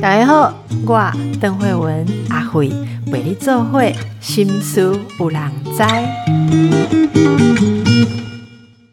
[0.00, 0.52] 大家好，
[0.86, 2.72] 我邓慧文阿慧
[3.10, 5.40] 为你做会心思有人
[5.76, 5.82] 知。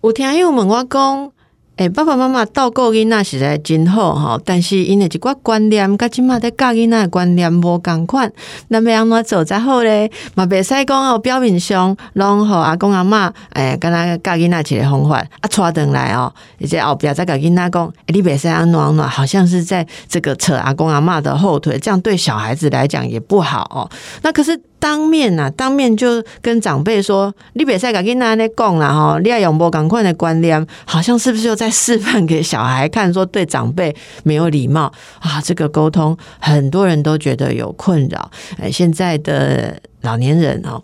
[0.02, 1.32] 有听友问我讲。
[1.80, 8.30] 诶，爸爸妈妈照顾囡仔实在真好吼，但是因为一寡观念，甲即马在教囡仔观念无共款，
[8.68, 10.12] 那要安怎做才好咧？
[10.36, 23.90] 嘛袂使讲哦，表面上拢互阿公阿嬷诶，敢若教囡仔一个方法，啊，带转来哦，而且后壁再甲囡仔讲，你袂使安怎安怎，好像是在这个扯阿公阿嬷的后腿，这样对小孩子来讲也不好哦。
[24.22, 24.60] 那可是。
[24.80, 35.42] 当面呐，当面就跟长辈说，你别再跟那那讲了哈，你要用不赶快的观念，好像是不是又在示范给小孩看，说对长辈没有礼貌啊？
[35.44, 38.32] 这个沟通很多人都觉得有困扰。
[38.58, 40.82] 哎，现在的老年人哦，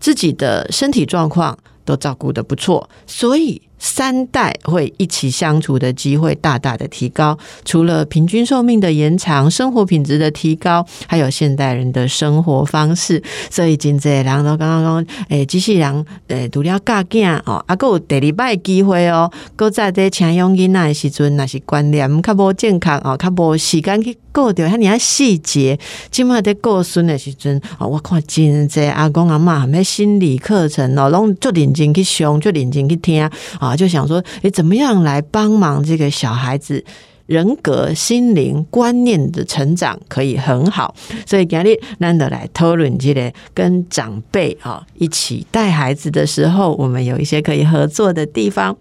[0.00, 3.62] 自己的身体状况都照顾的不错，所以。
[3.78, 13.22] 三代会一起相处的机会大大的提高，除了平均寿命的延长、生活品质的提高，还有现代人的生活方式。
[13.50, 25.78] 所以今这人都刚刚讲，诶，机器人诶，除了教囝哦，啊，有第二摆机会哦，搁在在请佣金那时阵，那是观念较无健康哦，较无时间去顾着遐尔细节。
[26.10, 33.28] 今麦在顾孙的时阵，哦，我看真这阿公阿妈咩心理课程哦，拢就认真去上，就认真去听。
[33.66, 36.84] 啊，就想说，诶，怎么样来帮忙这个小孩子
[37.26, 40.94] 人格、心灵、观念的成长可以很好？
[41.26, 48.76] 所以今日难得来讨论这个跟长辈啊一起带孩子的时候，我们有一些可以合作的地方。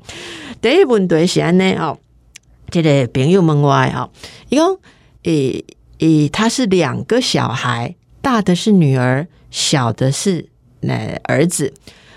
[0.61, 1.97] 第一问题是安呢，哦，
[2.69, 4.09] 这个朋友问我啊，
[4.49, 4.77] 一共
[5.23, 5.65] 诶
[5.99, 10.49] 诶，他是两个小孩，大的是女儿，小的是
[10.81, 11.73] 那儿子。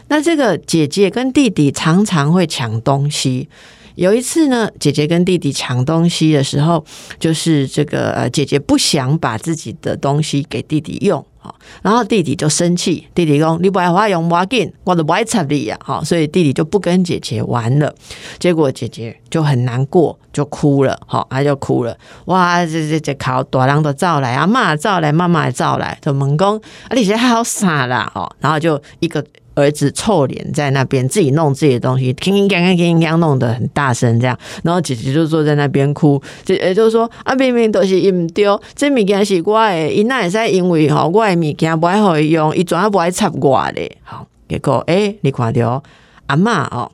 [0.08, 3.48] 那这个姐姐跟弟弟常常会抢东西。
[3.94, 6.84] 有一次呢，姐姐跟弟弟抢东西的时候，
[7.18, 17.92] 就是这个呃，姐姐不想把自己的东西给弟弟用啊，然后弟弟就生气，弟弟讲：“你不爱花用，我给，我都不爱插你呀！”好，所以弟弟就不跟姐姐玩了。
[18.38, 20.96] 结果姐姐就很难过，就哭了。
[21.04, 21.98] 好，他就哭了。
[22.26, 26.56] 哇，这这这考大人都照来，阿妈照来，妈妈照来，就猛讲
[26.88, 29.24] ：“啊，你现在好傻啦！”哦，然后就一个。
[29.58, 45.82] 儿子臭脸在那边自己弄自己的东西，叮叮当当叮叮当弄得很大声，这样，然后姐姐就坐在那边哭，姐姐就是说：“啊，明明都是伊唔丢，这物件是我的，伊那会使因为吼我的物件不爱好用，伊全不爱插我的。”好，结果诶，你看到
[46.26, 46.92] 阿妈哦，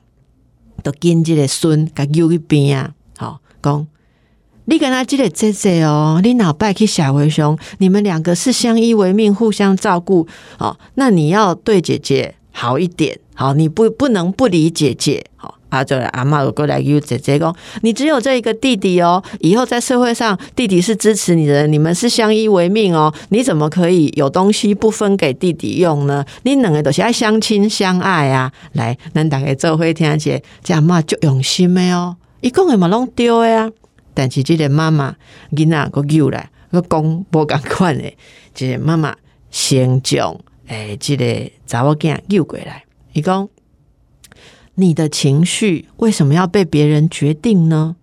[0.82, 3.86] 都跟这个孙甲丢一边啊，好讲，
[4.64, 10.26] 你跟他这个姐姐哦，你老拜去社会上，你们两个是相依为命，互相照顾，
[10.58, 12.34] 哦，那你要对姐姐。
[12.56, 26.24] 好一点，好，你不不能不理姐姐，好，啊，就阿妈过来给姐姐讲，你只有这一个弟弟哦，以后在社会上，弟弟是支持你的，你们是相依为命哦，你怎么可以有东西不分给弟弟用呢？
[26.44, 33.68] 你两个都是爱相亲相爱啊，来，咱大家做会听下，这阿妈就用心的哦，一讲的嘛拢丢的啊，
[34.14, 35.16] 但是这个妈妈
[35.50, 38.04] 囡仔个救来个讲无共款的，
[38.54, 39.12] 这个妈妈
[39.50, 40.38] 先将。
[40.66, 43.48] 哎，这个查某囝又过来，伊讲
[44.74, 47.96] 你的情绪为什么要被别人决定呢？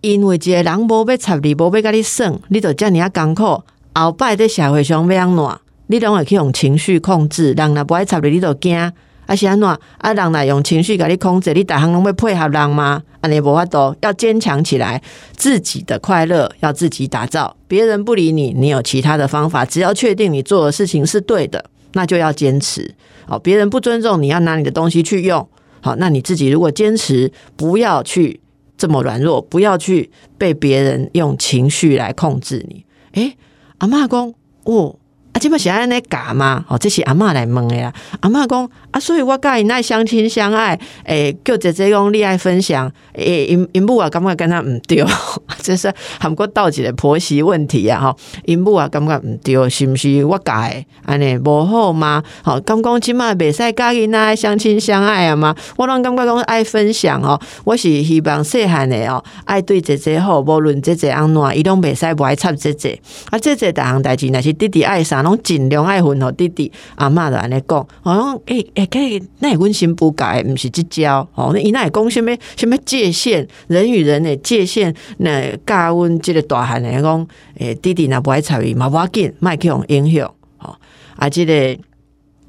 [0.00, 3.62] 因为一个人无要插你，无要甲你算，你就遮尔啊艰苦。
[3.92, 8.92] 后摆在社会上要安怎，你拢会去用情绪控制，人若无爱插你，你就惊。
[9.30, 9.68] 啊是安怎？
[9.98, 13.00] 啊人来用情绪甲你控制，你大项拢要配合人吗？
[13.20, 15.00] 安尼无法度，要坚强起来，
[15.36, 17.56] 自己的快乐要自己打造。
[17.68, 19.64] 别人不理你，你有其他的方法。
[19.64, 22.92] 只要确定你做的事情是对的，那就要坚持。
[23.24, 25.48] 好，别人不尊重你，要拿你的东西去用。
[25.80, 28.40] 好，那你自己如果坚持，不要去
[28.76, 32.84] 这么软弱，不要去被别人用情绪来控制你。
[33.12, 33.36] 诶，
[33.78, 34.96] 阿妈公哦。
[35.40, 36.62] 即摆是安尼教嘛？
[36.68, 37.92] 哦，这是阿嬷来问的啦。
[38.20, 45.02] 阿嬷讲啊，所以我甲因爱相亲相爱，诶，叫姐姐讲你爱分享，诶，因因母啊，感觉跟他毋对，
[45.62, 50.84] 这是韩国倒一个婆媳问题啊，吼，因母啊，感觉毋对，是毋是我教的？
[51.06, 52.22] 安尼无好吗？
[52.44, 55.56] 吼，刚讲即摆袂使甲因爱相亲相爱啊嘛？
[55.76, 63.00] 我拢感觉讲爱分享哦，我是希望细汉的哦，爱对姐姐好，无论姐姐安怎，伊拢袂使不爱插姐姐。
[63.30, 65.22] 啊，姐姐逐项代志，若是弟弟爱啥？
[65.30, 71.50] 拢尽量爱分互弟弟阿嬷就安尼讲，好像诶诶，可以那阮心不改，毋是即招哦。
[71.54, 77.26] 那伊那会讲什物什物界限，人与人的界限，那教阮即个大汉诶讲，
[77.58, 80.32] 诶弟弟若不爱插伊嘛无，要紧，莫去互影响。
[80.58, 80.76] 吼
[81.16, 81.78] 啊，即个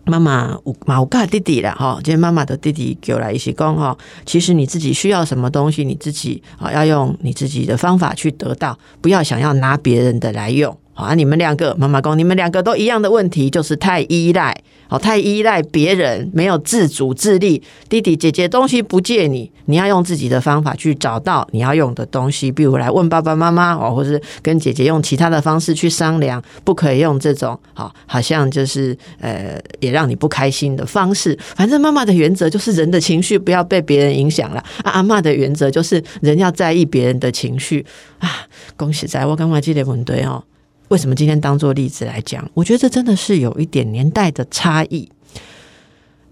[0.05, 3.95] 妈妈有嘛有教弟弟了哈，今天妈妈的弟弟叫来一起讲哈，
[4.25, 10.75] 其实你自己需要什么东西，你自己啊要用你自己的方法去得到，不要想要拿别人的来用。
[11.01, 11.13] 啊！
[11.15, 14.55] 你们两个妈妈公，你们两个都一样的问题，就是太依赖，
[14.89, 17.61] 哦，太依赖别人，没有自主自立。
[17.89, 31.37] 弟弟姐姐东西不借你，你要用自己的方法去找到你要用的东西，比如来问爸爸妈妈哦，或是跟姐姐用其他的方式去商量，不可以用这种好，好像就是呃，也让你不开心的方式。
[31.55, 37.85] 反正妈妈的原则就是人的情绪不要被别人影响了，啊，阿妈的原则就是人要在意别人的情绪
[38.19, 38.29] 啊。
[38.77, 40.43] 恭喜在我刚刚记得问对哦。
[40.91, 42.45] 为什么今天当做例子来讲？
[42.53, 45.09] 我觉得这真的是有一点年代的差异。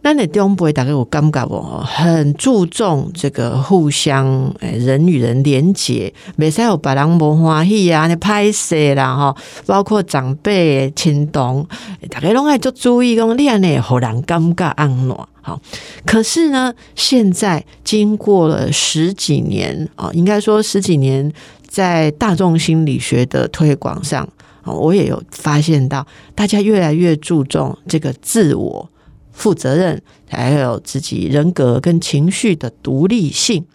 [0.02, 1.62] 那你东北打给我尴尬不？
[1.86, 9.36] 很注重这个互相诶人与人连接，没使有把人无欢喜啊，你拍摄啦哈，
[9.66, 11.66] 包括长辈亲同，
[12.10, 15.62] 大家拢爱做注意讲，你安尼好人尴尬安暖好。
[16.06, 21.32] 可是呢，现在经过了十几年啊，应该说十几年，
[21.66, 24.28] 在大众心理学的推广上。
[24.74, 26.06] 我也有发现到，
[26.36, 28.90] 大家越来越注重这个自我
[29.32, 33.66] 负责任，还有自己人格跟情绪的独立性。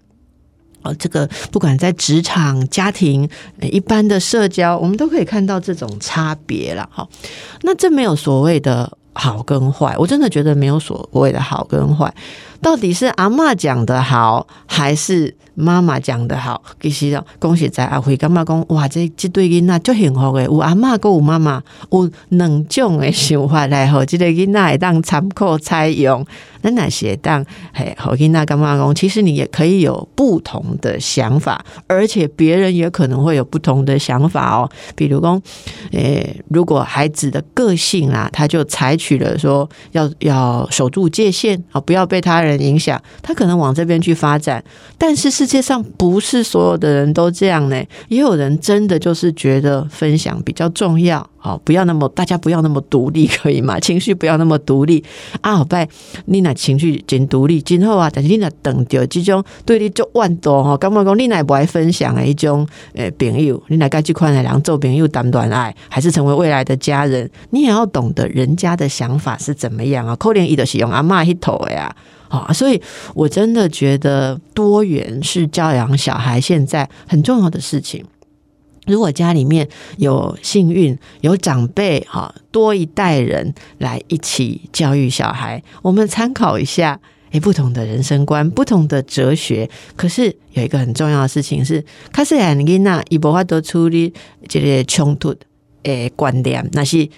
[0.82, 3.26] 哦，这个不管在职场、家庭、
[3.62, 6.86] 一般的社交，我们都可以看到这种差别了。
[6.92, 7.08] 哈，
[7.62, 12.14] 那这没有所谓的好跟坏，我真的觉得没有所谓的好跟坏。
[12.64, 16.62] 到底是阿妈讲的好，还是妈妈讲的好？
[16.80, 21.62] 其实恭喜在阿辉干妈讲，哇，这这对囡仔就幸福诶，有阿妈跟有妈妈，
[21.92, 26.24] 有两种诶想法来和这个囡仔会当参考采用。
[26.62, 27.44] 那哪些当
[27.74, 34.70] 嘿和囡仔干妈讲，其实你也可以有不同的想法，而且别人也可能会有不同的想法哦。
[34.96, 35.38] 比如讲，
[35.92, 42.53] 诶，如果孩子的个性啊，他就采取了说要要守住界限啊，不要被他人。
[42.60, 44.62] 影响他可能往这边去发展，
[44.98, 53.78] 但是世界上不是所有的人都这样呢，也有人真的就是觉得分享比较重要，好，不要那么大家不要那么独立，可以吗？
[53.78, 55.04] 情绪不要那么独立
[55.40, 55.56] 啊！
[55.56, 55.88] 好拜，
[56.26, 70.16] 你那情绪真独立，今后啊，但是你那等着这种对你就万多哈，刚刚讲你那不爱分享的一种诶朋友，你那该去看的两做朋友谈恋爱，还是成为未来的家人，你也要懂得人家的想法是怎么样啊？
[70.16, 71.84] 可怜伊的是用阿妈一头呀。
[71.84, 71.96] 啊，
[72.52, 72.80] 所以
[73.14, 78.04] 我真的觉得多元是教养小孩现在很重要的事情。
[78.86, 79.68] 如果家里面
[79.98, 87.00] 有幸运有长辈，哈，多一代人来一起教育小孩，我们参考一下，
[87.30, 89.70] 诶，不同的人生观，不同的哲学。
[89.96, 94.12] 可是有一个很重要的事情是，卡斯安吉娜伊伯法得处理
[94.48, 95.34] 这些冲突
[95.84, 97.08] 诶观点，那是。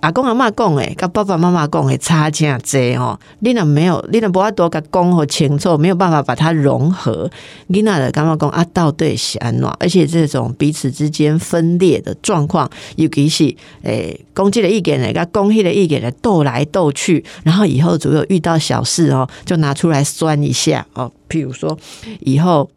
[0.00, 3.18] 阿公阿妈讲诶，跟爸爸妈妈讲诶，差真济吼。
[3.40, 7.28] 你若没有，你若无法多甲讲和清楚，没有办法把它融合。
[7.66, 8.64] 你那的感觉讲啊？
[8.72, 9.68] 到底是安怎？
[9.80, 21.10] 而且这种彼此之间分裂的状况，尤其是诶，攻击的意见诶，跟攻击的意见来斗来斗去，然后以后如果遇到小事哦，就拿出来酸一下哦。
[21.28, 21.76] 譬如说，
[22.20, 22.70] 以后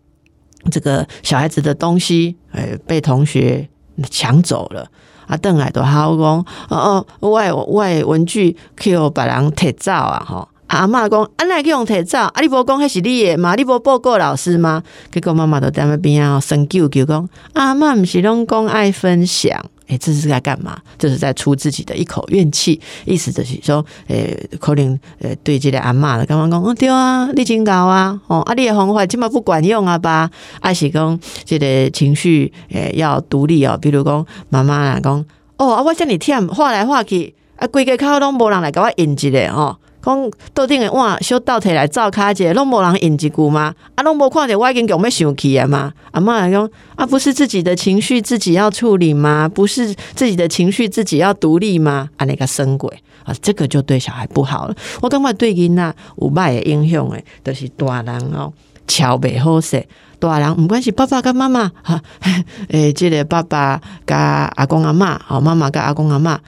[0.71, 3.69] 这个小孩子的东西诶，被同学
[4.09, 4.89] 抢走了。
[5.27, 7.29] 啊，邓来都好讲，哦哦，我
[7.67, 10.47] 我文具去互别人摕走啊，吼！
[10.67, 13.53] 阿妈讲，安内去用摕走，啊，你无讲迄是你诶嘛？
[13.55, 14.81] 你无报告老师吗？
[15.11, 19.63] 结果妈妈都在那边啊，生舅舅讲，阿嬷毋是拢讲爱分享。
[19.87, 20.79] 哎，这是在干嘛？
[20.97, 30.29] 就是在出自己的一口怨气，意思就是说，诶，可能诶对这个阿妈的，刚刚讲，哦对啊，你真高啊，哦，啊你的方法起码不管用啊吧？
[30.61, 35.23] 阿是讲这个情绪诶要独立哦，比如讲妈妈啊讲，
[35.57, 39.77] 哦啊我叫你舔，画来画去，啊规个口拢无人来给我引一个哦。
[40.05, 43.73] 讲桌顶的碗小倒摕来照卡者，拢无人应一句吗？
[43.95, 45.91] 啊，拢无看着我已经强要生气啊嘛！
[46.11, 49.49] 阿妈讲啊，不是自己的情绪自己要处理吗？
[49.49, 52.07] 不是自己的情绪自己要独立吗？
[52.17, 54.75] 啊，那个生鬼啊，这个就对小孩不好了。
[55.01, 58.53] 我感觉对囡仔有歹的影响诶，都是大人哦，
[58.87, 59.83] 瞧袂好势。
[60.19, 61.99] 大人唔关系，爸爸跟妈妈哈，
[62.69, 66.39] 诶，这个爸爸跟阿公阿妈，好，妈妈跟阿公阿妈，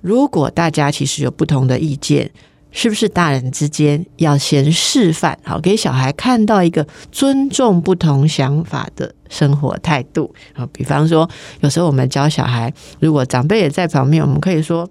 [0.00, 2.30] 如果大家其实有不同的意见。
[2.72, 10.66] 是不是大人之间要先示范好，给小孩看到一个尊重不同想法的生活态度啊？
[10.72, 11.28] 比方说，
[11.60, 14.88] 有时候我们教小孩，如果长辈也在旁边，我们可以说：“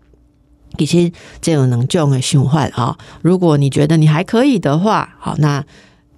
[0.78, 5.64] 其实这种能救的循环啊，如果你觉得你还可以的话，好，那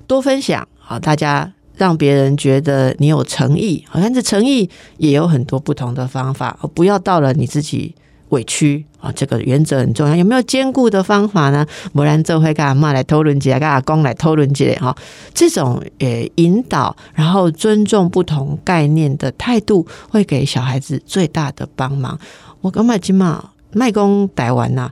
[0.08, 3.86] 多分享好，大家让别人觉得你有诚意。
[3.88, 7.94] 好，但是诚意也有很多不同的方法，不要到了你自己。”
[8.32, 10.14] 委屈啊，这个原则很重要。
[10.14, 11.66] 有没有兼顾的方法呢？
[11.94, 14.94] 不然就会跟阿妈来讨论起来，跟阿公来讨论起来哈。
[15.34, 22.20] 这种呃引导，然后尊重不同概念的态度，会给小孩子最大的帮忙。
[22.62, 24.90] 我感觉起码卖公台湾呐，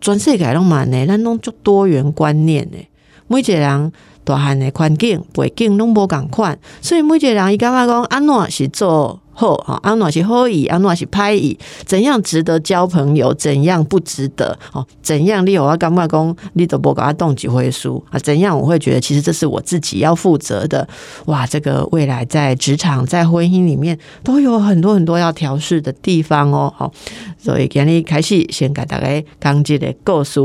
[0.00, 2.78] 全世界拢嘛呢，咱拢足多元观念呢，
[3.26, 3.92] 每一个人。
[4.24, 14.84] 大汉的环境背景拢无共款，所以每一个人伊感觉讲安怎是做好啊，安怎是好意，安怎是拍意，怎样值得交朋友，怎样不值得哦？
[15.00, 18.18] 怎样你有我感觉讲你都无甲我动几回书啊？
[18.18, 20.88] 怎样我会觉得其实这是我自己要负责的？
[21.26, 26.74] 哇，这个未来在职场在婚姻里面都有很多很多要调试的地方哦。
[26.76, 26.92] 好，
[27.38, 30.40] 所以今日开始先给大家讲这个故事。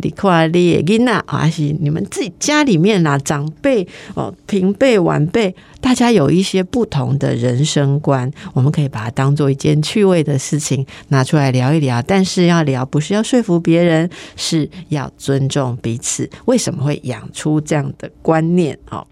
[0.00, 12.00] 你看，你的囡仔还是你们自己家里面啦，长辈哦，平辈晚辈，大家有一些不同的人生观，我们可以把它当做一件趣味的事情拿出来聊一聊。
[12.02, 16.28] 但是要聊，不是要说服别人，是要尊重彼此。
[16.46, 18.78] 为什么会养出这样的观念？
[18.90, 19.06] 哦，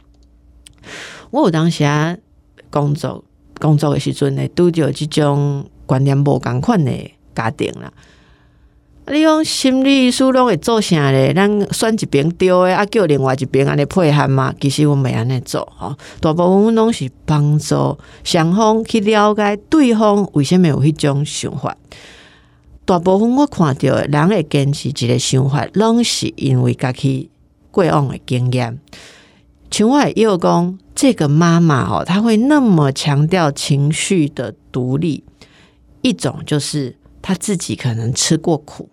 [1.31, 2.17] 我有当下
[2.71, 3.25] 工作
[3.59, 6.93] 工作的时阵呢，都有这种观念无共款的
[7.35, 7.93] 家庭啦。
[9.09, 11.33] 你讲心理疏拢会做啥咧？
[11.33, 14.53] 咱选一边丢诶，啊叫另外一边安尼配合嘛？
[14.61, 21.77] 其实我袂安尼做吼，大部分拢是帮助双方去了解对方为什么有迄种想法。
[22.85, 27.31] 大部分我看到诶人会坚持一个想法，拢是因为家己
[27.71, 28.81] 过往诶经验。
[29.71, 35.23] 像我又讲，这个妈妈哦，她会那么强调情绪的独立，
[36.03, 38.89] 一种就是她自己可能吃过苦。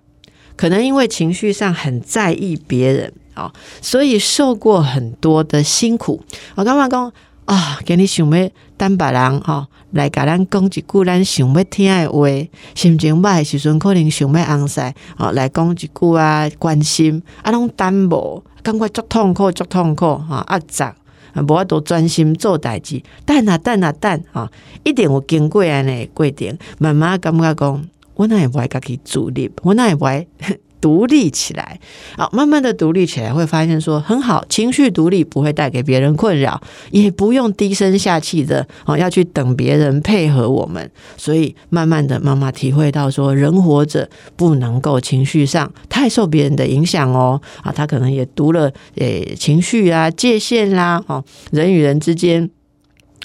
[0.56, 6.22] 可能因为情绪上很在意别人啊，所以受过很多的辛苦。
[6.56, 7.12] 我刚刚讲
[7.46, 12.28] 啊，给你想要单白人哈来甲咱讲一句咱想要听的话，
[12.74, 20.96] 心情歹的时阵可能想要安塞啊，来讲一句啊关心啊，拢单无，感觉足痛苦足痛苦哈，压榨，
[21.36, 24.50] 无法度专心做代志，等啊等啊等啊，
[24.84, 27.86] 一定有经过安尼过程，慢慢感觉讲。
[28.16, 30.26] 我那也不爱家己独立，我那也不爱
[30.80, 31.80] 独立起来。
[32.18, 40.92] 好，慢慢的独立起来，会发现说很好，情绪独立不会带给别人困扰，也不用低声下气的哦，要去等别人配合我们。
[41.16, 47.42] 所以慢慢的，妈妈体会到说，人活着不能够情绪上太受别人的影响哦。
[47.62, 52.50] 啊，他可能也读了诶情绪啊界限啦，哦，人与人之间。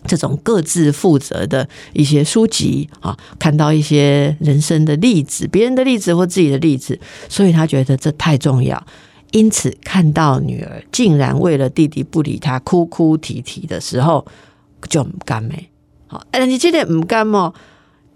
[0.07, 8.83] 这种各自负责的一些书籍啊，看到一些人生的例子，别人的例子或自己的例子，所以他觉得这太重要。
[9.33, 14.25] 因此，看到女儿竟然为了弟弟不理他，哭哭啼啼的时候，
[14.89, 15.69] 就唔甘没。
[16.07, 17.53] 好，但是这个唔甘哦，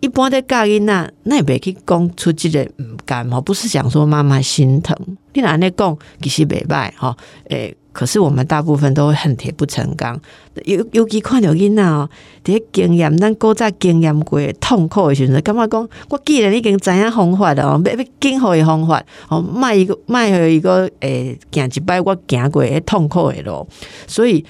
[0.01, 4.97] 一般的教囡仔，那也别去讲出这个唔甘哦，不是想说妈妈心疼，
[5.35, 7.17] 你哪那讲其实袂歹哈，
[7.51, 7.77] 诶。
[7.93, 10.19] 可是我们大部分都会恨铁不成钢，
[10.65, 12.09] 尤尤其看到囡仔哦，
[12.43, 23.69] 这些经验，咱古早经验过痛苦的时阵，感觉讲，我既然已经知影方法了，要要更好的方法哦，迈一个迈一个诶，行一摆我行过诶痛苦的路，
[24.07, 24.45] 所以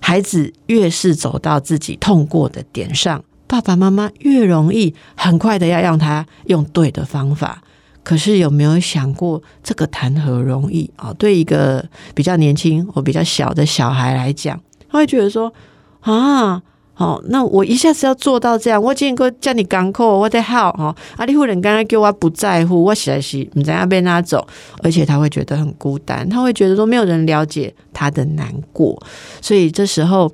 [0.00, 7.62] 孩子越是走到自己痛过的点上，爸爸妈妈越容易很快的要让他用对的方法。
[8.02, 11.12] 可是有没有想过，这个谈何容易啊？
[11.14, 15.52] 对一个比较年轻或比较小的小孩来讲，他会觉得说
[16.00, 16.62] 啊，
[16.94, 24.46] 好，那我一下子要做到这样，我今天叫你港口，我在好哈，阿里夫人刚刚叫我不在乎，我实在是你怎样被拉走，
[24.82, 29.00] 而且他会觉得很孤单，他会觉得说没有人了解他的难过，
[29.40, 30.32] 所以这时候。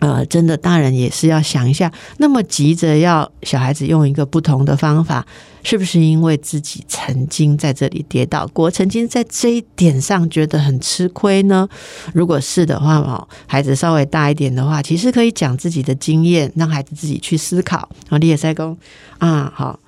[0.00, 5.26] 呃，真的，大人也是要想一下，那么急着要小孩子用一个不同的方法，
[5.62, 11.68] 是不是因为自己曾经在这里跌倒过，曾经在这一点上觉得很吃亏呢？
[12.14, 17.86] 如果是的话，哦，孩子稍微大一点的话，其实可以讲自己的经验，让孩子自己去思考。
[18.08, 18.74] 然后你也在讲
[19.18, 19.78] 啊，好，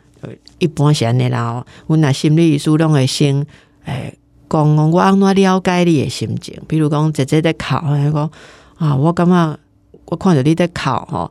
[0.59, 1.65] 一般是安尼啦。
[1.87, 3.47] 我拿心理书拢会先，
[3.87, 4.15] 诶，
[4.51, 7.81] 讲我安怎了解你的心情，比如讲姐姐在考，
[8.13, 8.31] 讲
[8.77, 9.59] 啊，我感觉。
[10.07, 11.31] 我看着你在哭吼。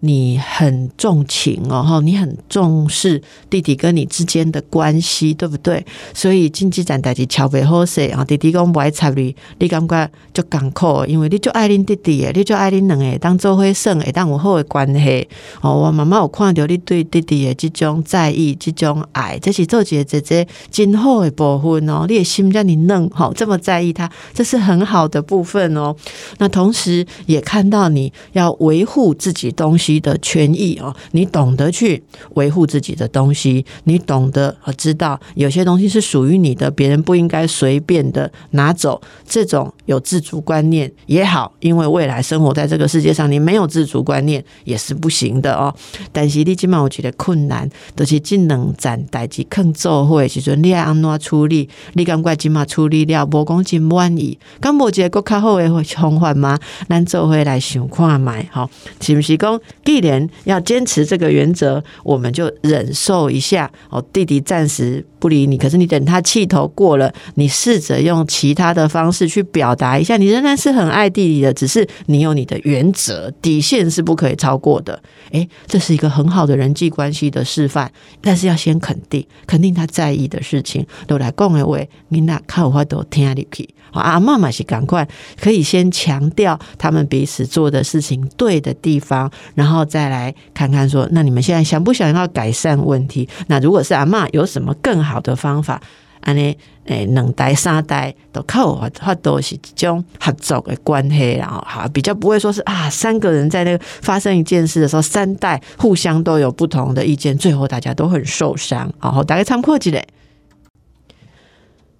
[0.00, 5.84] 你很重情哦，哈，你很重视弟弟跟你之间的关系，对不对？
[6.14, 15.28] 所以经济站代志桥背好势啊，弟弟讲不爱插你，你感觉就艰苦，因为你就爱恁弟弟，你就爱恁两个当做会算，会当有好的关系
[15.62, 15.74] 哦。
[15.74, 22.06] 我妈妈有看到你对弟弟的这种在意，这种爱，这是做姐姐姐今后的部分哦。
[22.08, 25.96] 你的心让你嫩，吼，这么在意他，这是很好的部分哦。
[26.38, 29.87] 那同时也看到你要维护自己东西。
[29.88, 32.02] 西的权益哦，你懂得去
[32.34, 39.00] 维护自己的东西，你懂得和知道有些东西是属于你的，别人不应该随便的拿走。
[39.26, 45.74] 这种有自主观念也好，因为未来生活在这个世界上，你没有自主观念也是不行的哦。
[46.12, 51.68] 但是你今晚我觉得困难，都是技能站代志更做会时阵，你爱安怎处理？
[51.94, 56.58] 你感觉今晚处理了，无讲真满意，咁无一个更较好的方法吗？
[56.88, 58.68] 咱做回来想看买，好，
[59.00, 64.04] 是不是讲既然要坚持这个原则，我们就忍受一下哦。
[64.12, 75.00] 弟弟暂时不理你，可是你等他气头过了，你试着用其他的方式去表达一下，你仍然是很爱弟弟的，只是你有你的原则底线是不可以超过的。
[75.32, 83.68] 诶，这是一个很好的人际关系的示范，但是要先肯定，肯定他在意的事情，都来讲的话，你那看话都听入去。
[83.92, 85.08] 阿妈妈是赶快
[85.40, 93.26] 可以先强调他们彼此做的事情对的地方，然后再来看看说，那你们现在想不想要改善问题？
[93.46, 95.80] 那如果是阿妈有什么更好好的方法？
[96.20, 108.92] 安尼诶，两代三代都靠我，话都是一种合作的关系，然后哈比较不会说是啊，三个人在那个发生一件事的时候，三代互相都有不同的意见，最后大家都很受伤。
[109.00, 110.04] 然后大家参考起来。